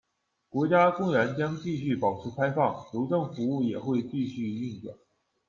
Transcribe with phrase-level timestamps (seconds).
[0.49, 4.97] 国家公园将继续保持开放，邮政服务也会继续运转。